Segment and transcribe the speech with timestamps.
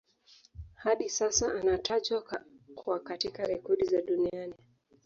[0.75, 2.23] Hadi sasa anatajwa
[2.75, 4.53] kwa katika rekodi za duniani